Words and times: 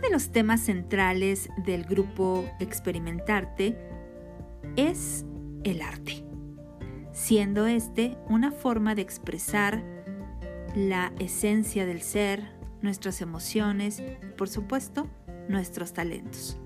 Uno 0.00 0.08
de 0.08 0.14
los 0.14 0.30
temas 0.30 0.62
centrales 0.62 1.50
del 1.58 1.84
grupo 1.84 2.46
Experimentarte 2.58 3.76
es 4.76 5.26
el 5.62 5.82
arte, 5.82 6.24
siendo 7.12 7.66
este 7.66 8.16
una 8.26 8.50
forma 8.50 8.94
de 8.94 9.02
expresar 9.02 9.84
la 10.74 11.12
esencia 11.18 11.84
del 11.84 12.00
ser, 12.00 12.50
nuestras 12.80 13.20
emociones 13.20 14.00
y 14.00 14.36
por 14.38 14.48
supuesto 14.48 15.06
nuestros 15.50 15.92
talentos. 15.92 16.58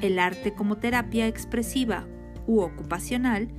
El 0.00 0.18
arte 0.18 0.54
como 0.54 0.78
terapia 0.78 1.26
expresiva 1.26 2.06
u 2.46 2.60
ocupacional 2.60 3.50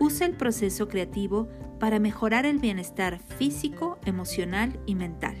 usa 0.00 0.26
el 0.26 0.36
proceso 0.36 0.88
creativo 0.88 1.48
para 1.78 2.00
mejorar 2.00 2.46
el 2.46 2.58
bienestar 2.58 3.20
físico, 3.20 4.00
emocional 4.04 4.80
y 4.86 4.96
mental. 4.96 5.36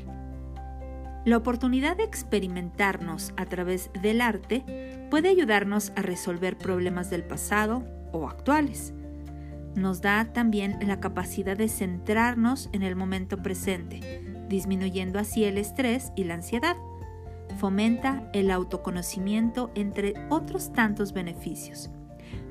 La 1.24 1.38
oportunidad 1.38 1.96
de 1.96 2.04
experimentarnos 2.04 3.32
a 3.38 3.46
través 3.46 3.90
del 4.02 4.20
arte 4.20 5.06
puede 5.10 5.30
ayudarnos 5.30 5.90
a 5.96 6.02
resolver 6.02 6.58
problemas 6.58 7.08
del 7.08 7.24
pasado 7.24 7.82
o 8.12 8.28
actuales. 8.28 8.92
Nos 9.74 10.02
da 10.02 10.32
también 10.34 10.76
la 10.86 11.00
capacidad 11.00 11.56
de 11.56 11.68
centrarnos 11.68 12.68
en 12.72 12.82
el 12.82 12.94
momento 12.94 13.38
presente, 13.42 14.22
disminuyendo 14.50 15.18
así 15.18 15.44
el 15.44 15.56
estrés 15.56 16.12
y 16.14 16.24
la 16.24 16.34
ansiedad. 16.34 16.76
Fomenta 17.56 18.28
el 18.34 18.50
autoconocimiento 18.50 19.70
entre 19.74 20.12
otros 20.28 20.74
tantos 20.74 21.14
beneficios. 21.14 21.90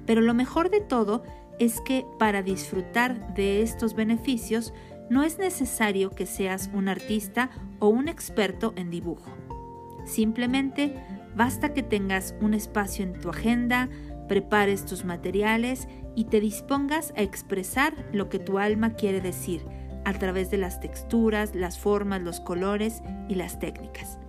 Pero 0.07 0.21
lo 0.21 0.33
mejor 0.33 0.71
de 0.71 0.81
todo 0.81 1.23
es 1.59 1.81
que 1.81 2.05
para 2.19 2.41
disfrutar 2.41 3.33
de 3.33 3.61
estos 3.61 3.95
beneficios 3.95 4.73
no 5.09 5.23
es 5.23 5.37
necesario 5.37 6.09
que 6.11 6.25
seas 6.25 6.69
un 6.73 6.87
artista 6.87 7.49
o 7.79 7.89
un 7.89 8.07
experto 8.07 8.73
en 8.75 8.89
dibujo. 8.89 9.31
Simplemente 10.05 10.95
basta 11.35 11.73
que 11.73 11.83
tengas 11.83 12.35
un 12.41 12.53
espacio 12.53 13.05
en 13.05 13.13
tu 13.13 13.29
agenda, 13.29 13.89
prepares 14.27 14.85
tus 14.85 15.05
materiales 15.05 15.87
y 16.15 16.25
te 16.25 16.39
dispongas 16.39 17.13
a 17.17 17.21
expresar 17.21 17.93
lo 18.11 18.29
que 18.29 18.39
tu 18.39 18.59
alma 18.59 18.93
quiere 18.93 19.21
decir 19.21 19.65
a 20.05 20.13
través 20.13 20.51
de 20.51 20.57
las 20.57 20.79
texturas, 20.79 21.55
las 21.55 21.79
formas, 21.79 22.21
los 22.21 22.39
colores 22.39 23.01
y 23.29 23.35
las 23.35 23.59
técnicas. 23.59 24.19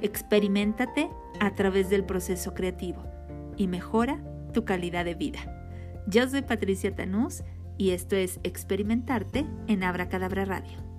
Experimentate 0.00 1.10
a 1.40 1.54
través 1.54 1.90
del 1.90 2.04
proceso 2.04 2.54
creativo 2.54 3.04
y 3.56 3.66
mejora 3.66 4.20
tu 4.52 4.64
calidad 4.64 5.04
de 5.04 5.14
vida. 5.14 5.59
Yo 6.06 6.28
soy 6.28 6.42
Patricia 6.42 6.94
Tanús 6.94 7.42
y 7.78 7.90
esto 7.90 8.16
es 8.16 8.40
Experimentarte 8.42 9.46
en 9.68 9.84
Abracadabra 9.84 10.44
Radio. 10.44 10.89